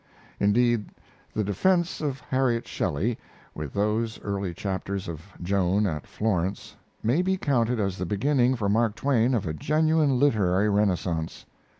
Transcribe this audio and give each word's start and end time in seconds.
Indeed, 0.39 0.89
the 1.31 1.43
"Defense 1.43 2.01
of 2.01 2.21
Harriet 2.21 2.67
Shelly," 2.67 3.19
with 3.53 3.71
those 3.73 4.19
early 4.21 4.51
chapters 4.51 5.07
of 5.07 5.21
Joan 5.43 5.85
at 5.85 6.07
Florence, 6.07 6.75
maybe 7.03 7.37
counted 7.37 7.79
as 7.79 7.99
the 7.99 8.05
beginning 8.07 8.55
for 8.55 8.67
Mark 8.67 8.95
Twain 8.95 9.35
of 9.35 9.45
a 9.45 9.53
genuine 9.53 10.17
literary 10.19 10.69
renaissance. 10.69 11.45